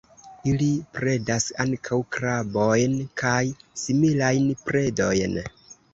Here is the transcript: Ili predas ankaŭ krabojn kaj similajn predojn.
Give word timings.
Ili 0.51 0.69
predas 0.95 1.45
ankaŭ 1.65 1.99
krabojn 2.17 2.95
kaj 3.23 3.43
similajn 3.83 4.49
predojn. 4.71 5.39